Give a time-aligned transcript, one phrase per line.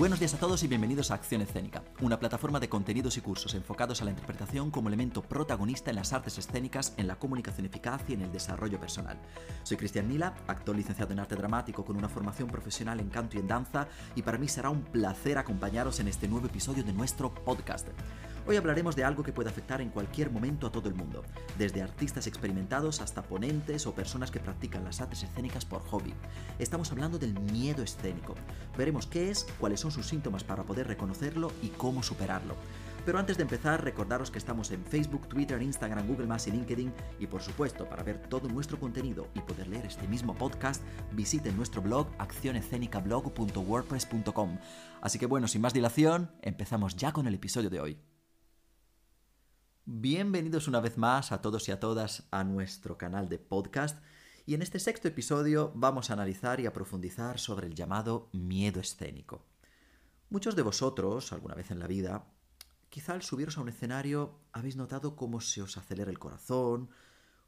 [0.00, 3.54] Buenos días a todos y bienvenidos a Acción Escénica, una plataforma de contenidos y cursos
[3.54, 8.00] enfocados a la interpretación como elemento protagonista en las artes escénicas, en la comunicación eficaz
[8.08, 9.18] y en el desarrollo personal.
[9.62, 13.40] Soy Cristian Nila, actor licenciado en arte dramático con una formación profesional en canto y
[13.40, 17.34] en danza, y para mí será un placer acompañaros en este nuevo episodio de nuestro
[17.34, 17.88] podcast.
[18.46, 21.22] Hoy hablaremos de algo que puede afectar en cualquier momento a todo el mundo,
[21.58, 26.14] desde artistas experimentados hasta ponentes o personas que practican las artes escénicas por hobby.
[26.58, 28.34] Estamos hablando del miedo escénico.
[28.76, 32.56] Veremos qué es, cuáles son sus síntomas para poder reconocerlo y cómo superarlo.
[33.04, 37.26] Pero antes de empezar, recordaros que estamos en Facebook, Twitter, Instagram, Google y LinkedIn y
[37.26, 41.82] por supuesto, para ver todo nuestro contenido y poder leer este mismo podcast, visiten nuestro
[41.82, 44.58] blog accionescenicablog.wordpress.com.
[45.00, 47.98] Así que bueno, sin más dilación, empezamos ya con el episodio de hoy.
[49.92, 54.00] Bienvenidos una vez más a todos y a todas a nuestro canal de podcast
[54.46, 58.78] y en este sexto episodio vamos a analizar y a profundizar sobre el llamado miedo
[58.78, 59.44] escénico.
[60.28, 62.24] Muchos de vosotros, alguna vez en la vida,
[62.88, 66.90] quizá al subiros a un escenario habéis notado cómo se os acelera el corazón,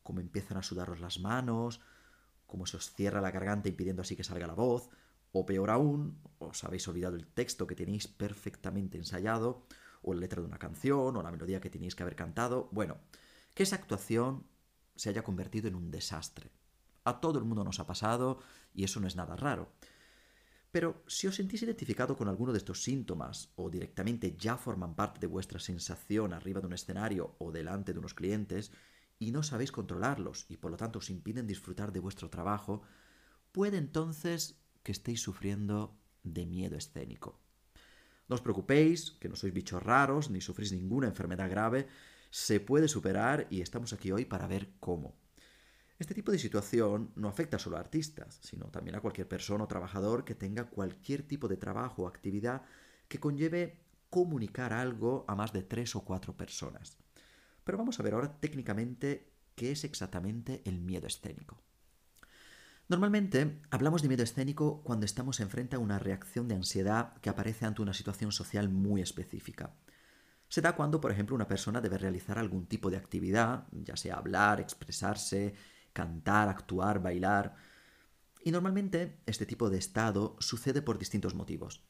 [0.03, 1.81] cómo empiezan a sudaros las manos,
[2.48, 4.91] cómo se os cierra la garganta impidiendo así que salga la voz,
[5.31, 9.65] o peor aún, os habéis olvidado el texto que tenéis perfectamente ensayado,
[10.03, 12.69] o la letra de una canción, o la melodía que tenéis que haber cantado.
[12.72, 12.98] Bueno,
[13.55, 14.47] que esa actuación
[14.97, 16.50] se haya convertido en un desastre.
[17.05, 18.41] A todo el mundo nos ha pasado
[18.75, 19.73] y eso no es nada raro.
[20.70, 25.20] Pero si os sentís identificado con alguno de estos síntomas o directamente ya forman parte
[25.20, 28.73] de vuestra sensación arriba de un escenario o delante de unos clientes
[29.19, 32.83] y no sabéis controlarlos y por lo tanto os impiden disfrutar de vuestro trabajo,
[33.53, 37.42] puede entonces que estéis sufriendo de miedo escénico.
[38.33, 41.84] No os preocupéis, que no sois bichos raros ni sufrís ninguna enfermedad grave,
[42.30, 45.20] se puede superar y estamos aquí hoy para ver cómo.
[45.98, 49.68] Este tipo de situación no afecta solo a artistas, sino también a cualquier persona o
[49.68, 52.62] trabajador que tenga cualquier tipo de trabajo o actividad
[53.07, 53.77] que conlleve
[54.08, 56.96] comunicar algo a más de tres o cuatro personas.
[57.64, 61.61] Pero vamos a ver ahora técnicamente qué es exactamente el miedo escénico.
[62.89, 67.65] Normalmente hablamos de miedo escénico cuando estamos enfrente a una reacción de ansiedad que aparece
[67.65, 69.75] ante una situación social muy específica.
[70.48, 74.17] Se da cuando, por ejemplo, una persona debe realizar algún tipo de actividad, ya sea
[74.17, 75.55] hablar, expresarse,
[75.93, 77.55] cantar, actuar, bailar.
[78.45, 81.87] Y normalmente este tipo de estado sucede por distintos motivos.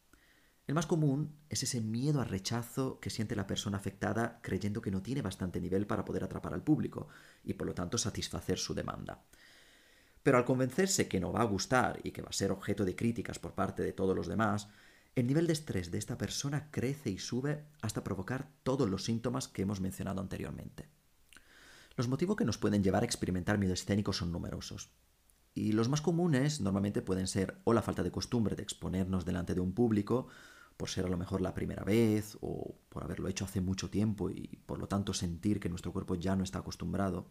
[0.68, 4.92] El más común es ese miedo al rechazo que siente la persona afectada creyendo que
[4.92, 7.08] no tiene bastante nivel para poder atrapar al público
[7.42, 9.24] y por lo tanto satisfacer su demanda.
[10.22, 12.94] Pero al convencerse que no va a gustar y que va a ser objeto de
[12.94, 14.68] críticas por parte de todos los demás,
[15.14, 19.48] el nivel de estrés de esta persona crece y sube hasta provocar todos los síntomas
[19.48, 20.88] que hemos mencionado anteriormente.
[21.96, 24.90] Los motivos que nos pueden llevar a experimentar miedo escénico son numerosos.
[25.54, 29.54] Y los más comunes normalmente pueden ser o la falta de costumbre de exponernos delante
[29.54, 30.28] de un público,
[30.78, 34.30] por ser a lo mejor la primera vez, o por haberlo hecho hace mucho tiempo
[34.30, 37.26] y por lo tanto sentir que nuestro cuerpo ya no está acostumbrado.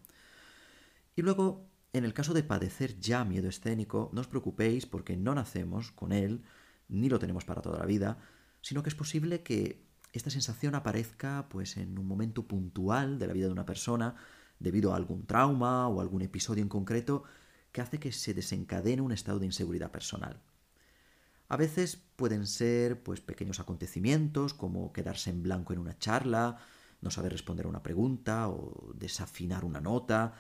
[1.16, 5.36] Y luego en el caso de padecer ya miedo escénico, no os preocupéis porque no
[5.36, 6.44] nacemos con él,
[6.88, 8.18] ni lo tenemos para toda la vida,
[8.62, 13.34] sino que es posible que esta sensación aparezca pues en un momento puntual de la
[13.34, 14.16] vida de una persona
[14.60, 17.24] debido a algún trauma o algún episodio en concreto
[17.72, 20.42] que hace que se desencadene un estado de inseguridad personal.
[21.48, 26.58] A veces pueden ser pues pequeños acontecimientos como quedarse en blanco en una charla,
[27.02, 30.34] no saber responder a una pregunta o desafinar una nota,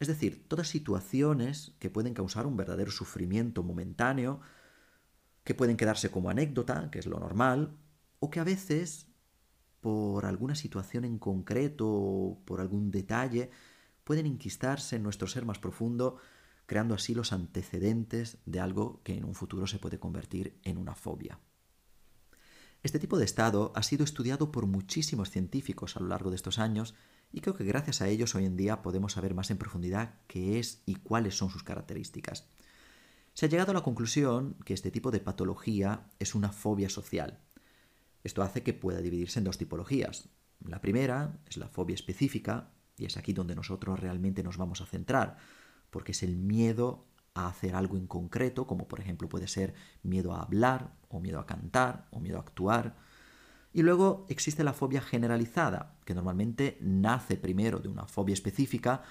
[0.00, 4.40] es decir, todas situaciones que pueden causar un verdadero sufrimiento momentáneo,
[5.42, 7.76] que pueden quedarse como anécdota, que es lo normal,
[8.20, 9.08] o que a veces,
[9.80, 13.50] por alguna situación en concreto o por algún detalle,
[14.04, 16.18] pueden inquistarse en nuestro ser más profundo,
[16.66, 20.94] creando así los antecedentes de algo que en un futuro se puede convertir en una
[20.94, 21.40] fobia.
[22.82, 26.58] Este tipo de estado ha sido estudiado por muchísimos científicos a lo largo de estos
[26.58, 26.94] años
[27.32, 30.58] y creo que gracias a ellos hoy en día podemos saber más en profundidad qué
[30.58, 32.48] es y cuáles son sus características.
[33.34, 37.38] Se ha llegado a la conclusión que este tipo de patología es una fobia social.
[38.24, 40.28] Esto hace que pueda dividirse en dos tipologías.
[40.64, 44.86] La primera es la fobia específica, y es aquí donde nosotros realmente nos vamos a
[44.86, 45.36] centrar,
[45.90, 50.34] porque es el miedo a hacer algo en concreto, como por ejemplo puede ser miedo
[50.34, 52.96] a hablar, o miedo a cantar, o miedo a actuar,
[53.72, 59.02] y luego existe la fobia generalizada, que normalmente nace primero de una fobia específica,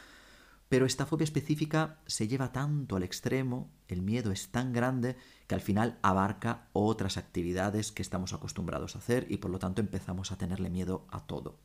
[0.70, 5.16] pero esta fobia específica se lleva tanto al extremo, el miedo es tan grande,
[5.48, 9.82] que al final abarca otras actividades que estamos acostumbrados a hacer y por lo tanto
[9.82, 11.60] empezamos a tenerle miedo a todo.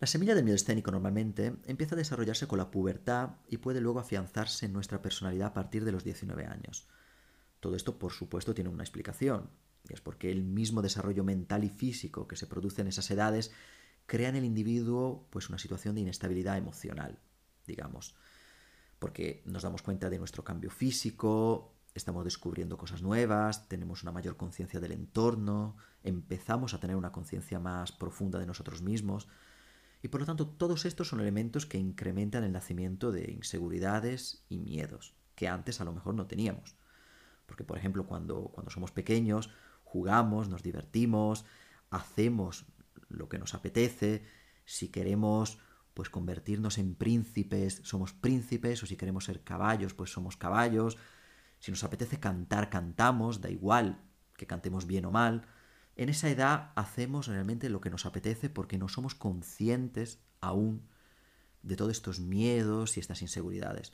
[0.00, 4.00] La semilla del miedo escénico normalmente empieza a desarrollarse con la pubertad y puede luego
[4.00, 6.88] afianzarse en nuestra personalidad a partir de los 19 años.
[7.60, 9.50] Todo esto, por supuesto, tiene una explicación,
[9.88, 13.52] y es porque el mismo desarrollo mental y físico que se produce en esas edades
[14.06, 17.18] crea en el individuo pues una situación de inestabilidad emocional,
[17.66, 18.14] digamos,
[18.98, 24.36] porque nos damos cuenta de nuestro cambio físico, estamos descubriendo cosas nuevas, tenemos una mayor
[24.36, 29.28] conciencia del entorno, empezamos a tener una conciencia más profunda de nosotros mismos,
[30.02, 34.58] y por lo tanto todos estos son elementos que incrementan el nacimiento de inseguridades y
[34.58, 36.74] miedos, que antes a lo mejor no teníamos.
[37.46, 39.50] Porque, por ejemplo, cuando, cuando somos pequeños,
[39.92, 41.44] jugamos, nos divertimos,
[41.90, 42.64] hacemos
[43.10, 44.24] lo que nos apetece,
[44.64, 45.58] si queremos
[45.92, 50.96] pues convertirnos en príncipes, somos príncipes, o si queremos ser caballos, pues somos caballos,
[51.58, 54.00] si nos apetece cantar, cantamos, da igual
[54.38, 55.46] que cantemos bien o mal,
[55.94, 60.88] en esa edad hacemos realmente lo que nos apetece porque no somos conscientes aún
[61.62, 63.92] de todos estos miedos y estas inseguridades.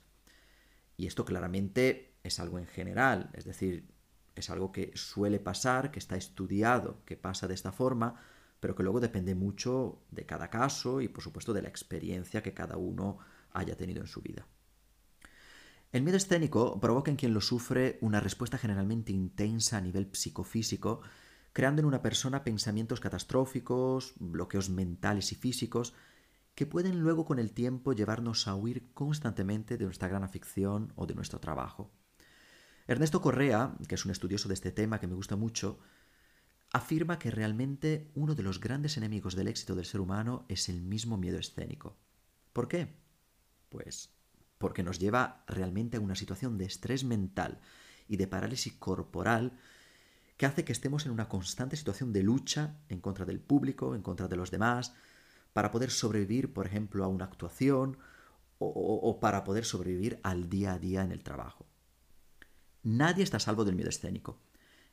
[0.96, 3.97] Y esto claramente es algo en general, es decir,
[4.40, 8.20] es algo que suele pasar, que está estudiado, que pasa de esta forma,
[8.60, 12.54] pero que luego depende mucho de cada caso y por supuesto de la experiencia que
[12.54, 13.18] cada uno
[13.52, 14.46] haya tenido en su vida.
[15.90, 21.00] El miedo escénico provoca en quien lo sufre una respuesta generalmente intensa a nivel psicofísico,
[21.54, 25.94] creando en una persona pensamientos catastróficos, bloqueos mentales y físicos,
[26.54, 31.06] que pueden luego con el tiempo llevarnos a huir constantemente de nuestra gran afición o
[31.06, 31.90] de nuestro trabajo.
[32.88, 35.78] Ernesto Correa, que es un estudioso de este tema que me gusta mucho,
[36.72, 40.80] afirma que realmente uno de los grandes enemigos del éxito del ser humano es el
[40.80, 41.98] mismo miedo escénico.
[42.54, 42.96] ¿Por qué?
[43.68, 44.14] Pues
[44.56, 47.60] porque nos lleva realmente a una situación de estrés mental
[48.08, 49.52] y de parálisis corporal
[50.38, 54.02] que hace que estemos en una constante situación de lucha en contra del público, en
[54.02, 54.94] contra de los demás,
[55.52, 57.98] para poder sobrevivir, por ejemplo, a una actuación
[58.58, 61.66] o, o para poder sobrevivir al día a día en el trabajo.
[62.88, 64.40] Nadie está a salvo del miedo escénico.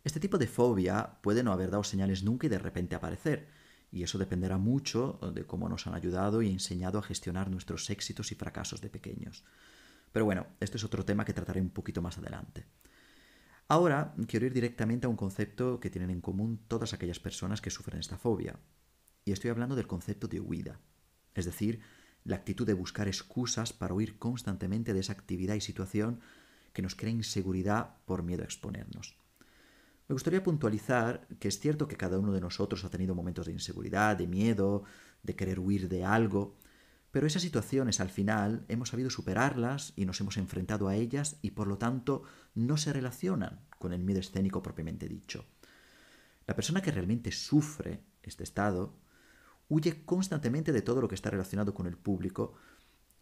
[0.03, 3.47] Este tipo de fobia puede no haber dado señales nunca y de repente aparecer,
[3.89, 8.33] y eso dependerá mucho de cómo nos han ayudado y enseñado a gestionar nuestros éxitos
[8.33, 9.45] y fracasos de pequeños.
[10.11, 12.65] Pero bueno, este es otro tema que trataré un poquito más adelante.
[13.69, 17.69] Ahora quiero ir directamente a un concepto que tienen en común todas aquellas personas que
[17.69, 18.59] sufren esta fobia,
[19.23, 20.81] y estoy hablando del concepto de huida,
[21.33, 21.79] es decir,
[22.25, 26.19] la actitud de buscar excusas para huir constantemente de esa actividad y situación
[26.75, 29.15] que nos crea inseguridad por miedo a exponernos.
[30.07, 33.53] Me gustaría puntualizar que es cierto que cada uno de nosotros ha tenido momentos de
[33.53, 34.83] inseguridad, de miedo,
[35.23, 36.57] de querer huir de algo,
[37.11, 41.51] pero esas situaciones al final hemos sabido superarlas y nos hemos enfrentado a ellas y
[41.51, 42.23] por lo tanto
[42.53, 45.45] no se relacionan con el miedo escénico propiamente dicho.
[46.45, 48.99] La persona que realmente sufre este estado
[49.69, 52.55] huye constantemente de todo lo que está relacionado con el público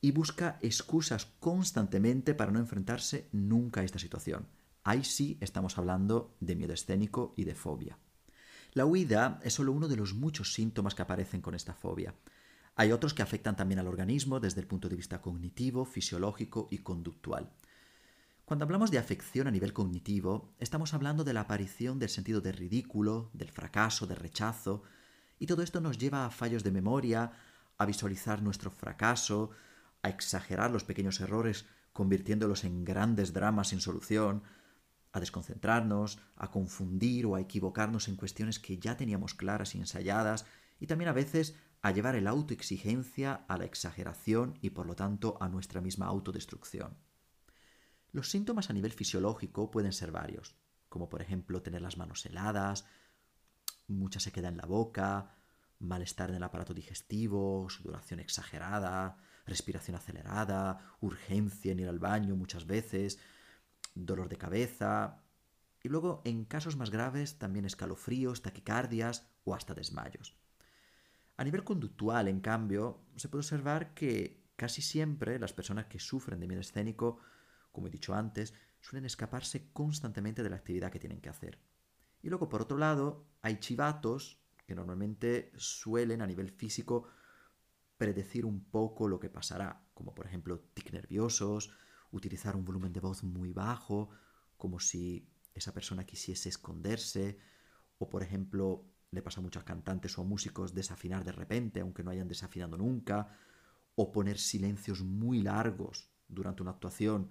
[0.04, 4.46] y busca excusas constantemente para no enfrentarse nunca a esta situación.
[4.84, 7.98] Ahí sí estamos hablando de miedo escénico y de fobia.
[8.74, 12.16] La huida es solo uno de los muchos síntomas que aparecen con esta fobia.
[12.76, 16.80] Hay otros que afectan también al organismo desde el punto de vista cognitivo, fisiológico y
[16.80, 17.54] conductual.
[18.44, 22.52] Cuando hablamos de afección a nivel cognitivo, estamos hablando de la aparición del sentido de
[22.52, 24.84] ridículo, del fracaso, del rechazo,
[25.40, 27.32] y todo esto nos lleva a fallos de memoria,
[27.78, 29.52] a visualizar nuestro fracaso,
[30.04, 34.44] a exagerar los pequeños errores convirtiéndolos en grandes dramas sin solución,
[35.12, 40.46] a desconcentrarnos, a confundir o a equivocarnos en cuestiones que ya teníamos claras y ensayadas,
[40.80, 45.38] y también a veces a llevar el autoexigencia a la exageración y por lo tanto
[45.40, 46.98] a nuestra misma autodestrucción.
[48.12, 50.56] Los síntomas a nivel fisiológico pueden ser varios,
[50.90, 52.86] como por ejemplo tener las manos heladas,
[53.88, 55.36] mucha sequedad en la boca,
[55.80, 62.66] malestar en el aparato digestivo, sudoración exagerada, respiración acelerada, urgencia en ir al baño muchas
[62.66, 63.20] veces,
[63.96, 65.22] dolor de cabeza.
[65.82, 70.38] Y luego, en casos más graves, también escalofríos, taquicardias o hasta desmayos.
[71.36, 76.40] A nivel conductual, en cambio, se puede observar que casi siempre las personas que sufren
[76.40, 77.20] de miedo escénico,
[77.72, 81.60] como he dicho antes, suelen escaparse constantemente de la actividad que tienen que hacer.
[82.22, 87.08] Y luego, por otro lado, hay chivatos que normalmente suelen a nivel físico
[87.98, 91.72] predecir un poco lo que pasará, como por ejemplo tic nerviosos,
[92.12, 94.10] utilizar un volumen de voz muy bajo,
[94.58, 97.40] como si esa persona quisiese esconderse,
[97.98, 102.12] o por ejemplo le pasa a muchos cantantes o músicos desafinar de repente, aunque no
[102.12, 103.38] hayan desafinado nunca,
[103.96, 107.30] o poner silencios muy largos durante una actuación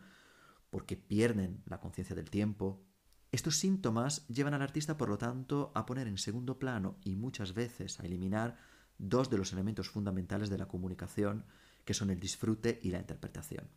[0.71, 2.83] porque pierden la conciencia del tiempo.
[3.31, 7.53] Estos síntomas llevan al artista, por lo tanto, a poner en segundo plano y muchas
[7.53, 8.57] veces a eliminar
[9.03, 11.45] dos de los elementos fundamentales de la comunicación,
[11.85, 13.69] que son el disfrute y la interpretación.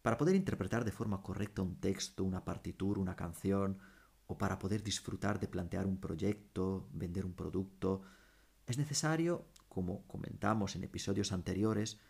[0.00, 3.78] Para poder interpretar de forma correcta un texto, una partitura, una canción
[4.26, 8.02] o para poder disfrutar de plantear un proyecto, vender un producto,
[8.66, 12.00] es necesario, como comentamos en episodios anteriores,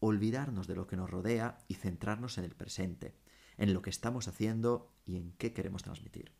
[0.00, 3.16] olvidarnos de lo que nos rodea y centrarnos en el presente,
[3.56, 6.32] en lo que estamos haciendo y en qué queremos transmitir.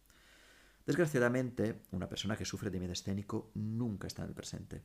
[0.84, 4.82] Desgraciadamente, una persona que sufre de miedo escénico nunca está en el presente.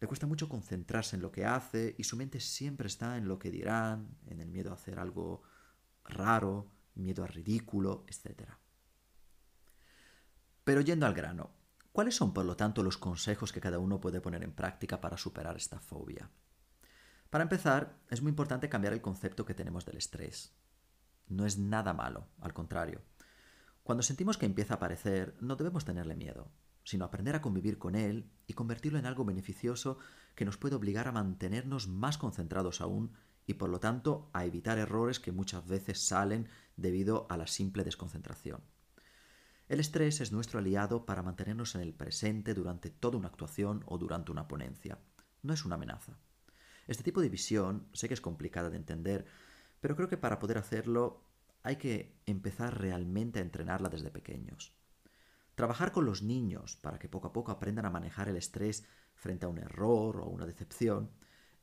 [0.00, 3.38] Le cuesta mucho concentrarse en lo que hace y su mente siempre está en lo
[3.38, 5.42] que dirán, en el miedo a hacer algo
[6.04, 8.48] raro, miedo a ridículo, etc.
[10.64, 11.50] Pero yendo al grano,
[11.92, 15.18] ¿cuáles son por lo tanto los consejos que cada uno puede poner en práctica para
[15.18, 16.30] superar esta fobia?
[17.28, 20.56] Para empezar, es muy importante cambiar el concepto que tenemos del estrés.
[21.28, 23.02] No es nada malo, al contrario.
[23.82, 26.50] Cuando sentimos que empieza a aparecer, no debemos tenerle miedo,
[26.90, 29.98] sino aprender a convivir con él y convertirlo en algo beneficioso
[30.34, 33.12] que nos puede obligar a mantenernos más concentrados aún
[33.46, 37.84] y por lo tanto a evitar errores que muchas veces salen debido a la simple
[37.84, 38.60] desconcentración.
[39.68, 43.96] El estrés es nuestro aliado para mantenernos en el presente durante toda una actuación o
[43.96, 44.98] durante una ponencia.
[45.42, 46.18] No es una amenaza.
[46.88, 49.26] Este tipo de visión sé que es complicada de entender,
[49.80, 51.22] pero creo que para poder hacerlo
[51.62, 54.79] hay que empezar realmente a entrenarla desde pequeños.
[55.60, 59.44] Trabajar con los niños para que poco a poco aprendan a manejar el estrés frente
[59.44, 61.10] a un error o una decepción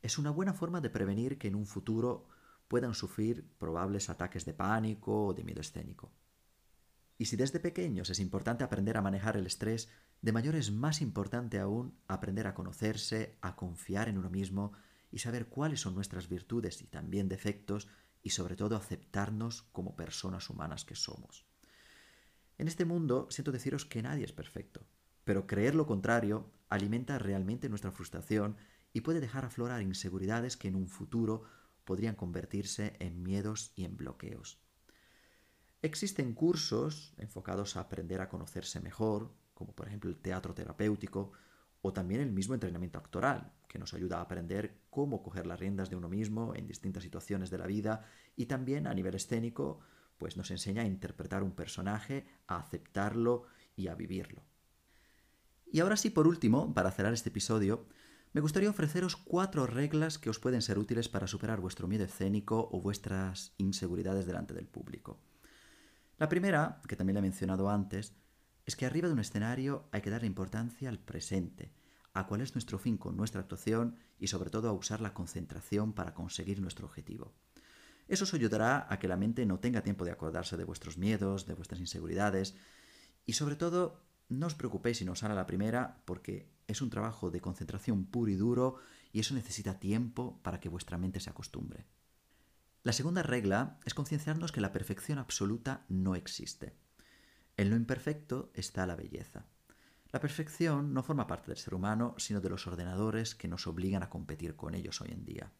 [0.02, 2.28] es una buena forma de prevenir que en un futuro
[2.68, 6.12] puedan sufrir probables ataques de pánico o de miedo escénico.
[7.18, 9.88] Y si desde pequeños es importante aprender a manejar el estrés,
[10.22, 14.74] de mayor es más importante aún aprender a conocerse, a confiar en uno mismo
[15.10, 17.88] y saber cuáles son nuestras virtudes y también defectos
[18.22, 21.47] y sobre todo aceptarnos como personas humanas que somos.
[22.58, 24.84] En este mundo siento deciros que nadie es perfecto,
[25.24, 28.56] pero creer lo contrario alimenta realmente nuestra frustración
[28.92, 31.44] y puede dejar aflorar inseguridades que en un futuro
[31.84, 34.60] podrían convertirse en miedos y en bloqueos.
[35.82, 41.32] Existen cursos enfocados a aprender a conocerse mejor, como por ejemplo el teatro terapéutico,
[41.80, 45.90] o también el mismo entrenamiento actoral, que nos ayuda a aprender cómo coger las riendas
[45.90, 49.78] de uno mismo en distintas situaciones de la vida y también a nivel escénico,
[50.18, 53.44] pues nos enseña a interpretar un personaje, a aceptarlo
[53.76, 54.42] y a vivirlo.
[55.70, 57.86] Y ahora sí, por último, para cerrar este episodio,
[58.32, 62.68] me gustaría ofreceros cuatro reglas que os pueden ser útiles para superar vuestro miedo escénico
[62.72, 65.20] o vuestras inseguridades delante del público.
[66.18, 68.14] La primera, que también la he mencionado antes,
[68.66, 71.72] es que arriba de un escenario hay que darle importancia al presente,
[72.12, 75.92] a cuál es nuestro fin con nuestra actuación y sobre todo a usar la concentración
[75.92, 77.34] para conseguir nuestro objetivo.
[78.08, 81.46] Eso os ayudará a que la mente no tenga tiempo de acordarse de vuestros miedos,
[81.46, 82.56] de vuestras inseguridades
[83.26, 86.90] y sobre todo no os preocupéis si no sale a la primera porque es un
[86.90, 88.76] trabajo de concentración puro y duro
[89.12, 91.86] y eso necesita tiempo para que vuestra mente se acostumbre.
[92.82, 96.74] La segunda regla es concienciarnos que la perfección absoluta no existe.
[97.56, 99.46] En lo imperfecto está la belleza.
[100.10, 104.02] La perfección no forma parte del ser humano, sino de los ordenadores que nos obligan
[104.02, 105.52] a competir con ellos hoy en día.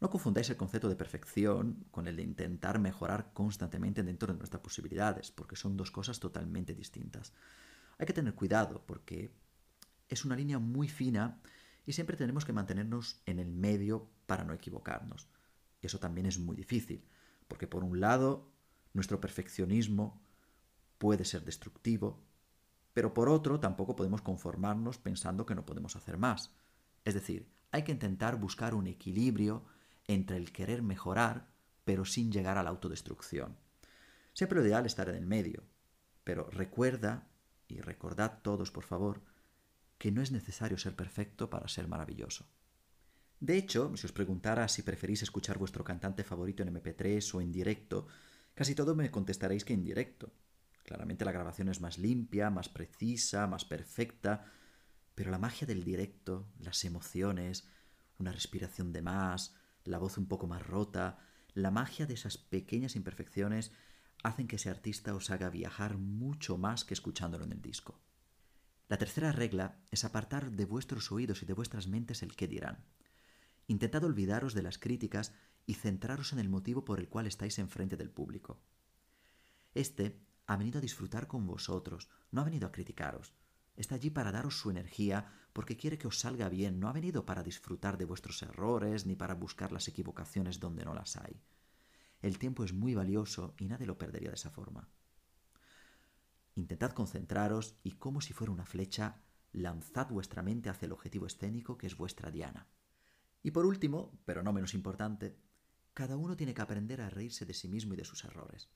[0.00, 4.62] No confundáis el concepto de perfección con el de intentar mejorar constantemente dentro de nuestras
[4.62, 7.34] posibilidades, porque son dos cosas totalmente distintas.
[7.98, 9.30] Hay que tener cuidado porque
[10.08, 11.38] es una línea muy fina
[11.84, 15.28] y siempre tenemos que mantenernos en el medio para no equivocarnos.
[15.82, 17.04] Y eso también es muy difícil,
[17.46, 18.50] porque por un lado,
[18.94, 20.22] nuestro perfeccionismo
[20.96, 22.22] puede ser destructivo,
[22.94, 26.54] pero por otro tampoco podemos conformarnos pensando que no podemos hacer más.
[27.04, 29.64] Es decir, hay que intentar buscar un equilibrio
[30.10, 31.46] entre el querer mejorar,
[31.84, 33.56] pero sin llegar a la autodestrucción.
[34.32, 35.62] Siempre lo ideal es estar en el medio,
[36.24, 37.28] pero recuerda,
[37.68, 39.22] y recordad todos por favor,
[39.98, 42.46] que no es necesario ser perfecto para ser maravilloso.
[43.38, 47.52] De hecho, si os preguntara si preferís escuchar vuestro cantante favorito en MP3 o en
[47.52, 48.06] directo,
[48.54, 50.32] casi todo me contestaréis que en directo.
[50.82, 54.44] Claramente la grabación es más limpia, más precisa, más perfecta,
[55.14, 57.68] pero la magia del directo, las emociones,
[58.18, 61.18] una respiración de más, la voz un poco más rota,
[61.54, 63.72] la magia de esas pequeñas imperfecciones
[64.22, 68.00] hacen que ese artista os haga viajar mucho más que escuchándolo en el disco.
[68.88, 72.84] La tercera regla es apartar de vuestros oídos y de vuestras mentes el qué dirán.
[73.66, 75.32] Intentad olvidaros de las críticas
[75.66, 78.60] y centraros en el motivo por el cual estáis enfrente del público.
[79.74, 83.32] Este ha venido a disfrutar con vosotros, no ha venido a criticaros.
[83.76, 87.26] Está allí para daros su energía porque quiere que os salga bien, no ha venido
[87.26, 91.40] para disfrutar de vuestros errores ni para buscar las equivocaciones donde no las hay.
[92.22, 94.88] El tiempo es muy valioso y nadie lo perdería de esa forma.
[96.54, 101.78] Intentad concentraros y como si fuera una flecha, lanzad vuestra mente hacia el objetivo escénico
[101.78, 102.68] que es vuestra diana.
[103.42, 105.38] Y por último, pero no menos importante,
[105.94, 108.68] cada uno tiene que aprender a reírse de sí mismo y de sus errores.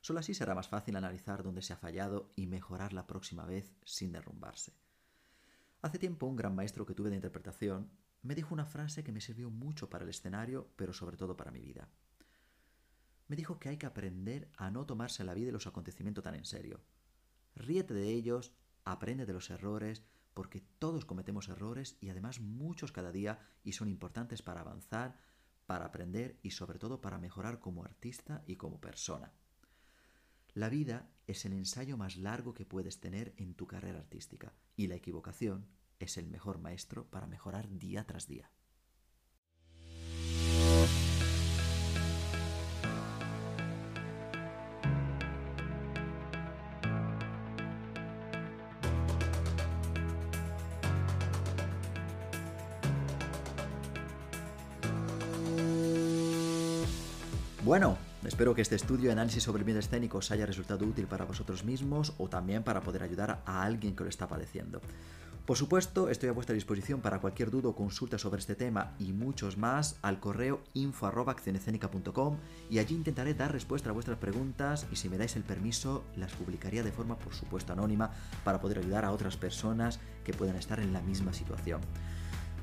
[0.00, 3.72] Solo así será más fácil analizar dónde se ha fallado y mejorar la próxima vez
[3.84, 4.74] sin derrumbarse.
[5.82, 7.90] Hace tiempo un gran maestro que tuve de interpretación
[8.22, 11.50] me dijo una frase que me sirvió mucho para el escenario, pero sobre todo para
[11.50, 11.88] mi vida.
[13.26, 16.36] Me dijo que hay que aprender a no tomarse la vida y los acontecimientos tan
[16.36, 16.80] en serio.
[17.56, 23.10] Ríete de ellos, aprende de los errores, porque todos cometemos errores y además muchos cada
[23.10, 25.16] día y son importantes para avanzar,
[25.66, 29.32] para aprender y sobre todo para mejorar como artista y como persona.
[30.54, 34.86] La vida es el ensayo más largo que puedes tener en tu carrera artística y
[34.86, 35.66] la equivocación
[35.98, 38.50] es el mejor maestro para mejorar día tras día.
[57.64, 61.06] Bueno, espero que este estudio de análisis sobre el miedo escénico os haya resultado útil
[61.06, 64.80] para vosotros mismos o también para poder ayudar a alguien que lo está padeciendo.
[65.46, 69.12] Por supuesto, estoy a vuestra disposición para cualquier duda o consulta sobre este tema y
[69.12, 72.36] muchos más al correo info.accionescénica.com
[72.70, 76.32] y allí intentaré dar respuesta a vuestras preguntas y si me dais el permiso las
[76.32, 78.12] publicaría de forma por supuesto anónima
[78.44, 81.80] para poder ayudar a otras personas que puedan estar en la misma situación.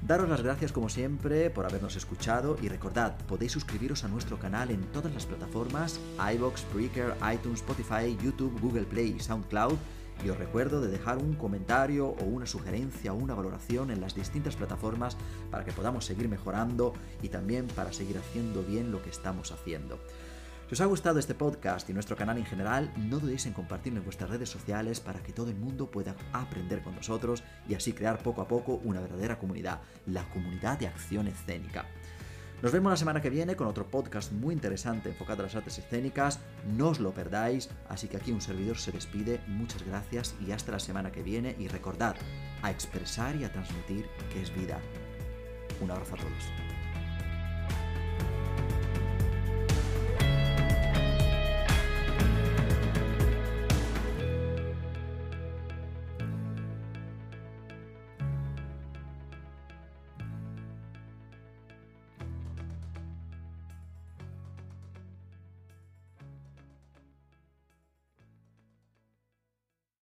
[0.01, 4.71] Daros las gracias como siempre por habernos escuchado y recordad, podéis suscribiros a nuestro canal
[4.71, 5.99] en todas las plataformas,
[6.35, 9.77] iBox, Breaker, iTunes, Spotify, YouTube, Google Play y SoundCloud.
[10.23, 14.15] Y os recuerdo de dejar un comentario o una sugerencia o una valoración en las
[14.15, 15.15] distintas plataformas
[15.51, 19.99] para que podamos seguir mejorando y también para seguir haciendo bien lo que estamos haciendo.
[20.69, 23.97] Si os ha gustado este podcast y nuestro canal en general, no dudéis en compartirlo
[23.97, 27.91] en vuestras redes sociales para que todo el mundo pueda aprender con nosotros y así
[27.91, 31.87] crear poco a poco una verdadera comunidad, la comunidad de acción escénica.
[32.61, 35.79] Nos vemos la semana que viene con otro podcast muy interesante enfocado a las artes
[35.79, 36.39] escénicas.
[36.77, 39.41] No os lo perdáis, así que aquí un servidor se despide.
[39.47, 41.55] Muchas gracias y hasta la semana que viene.
[41.57, 42.15] Y recordad,
[42.61, 44.77] a expresar y a transmitir que es vida.
[45.81, 46.68] Un abrazo a todos.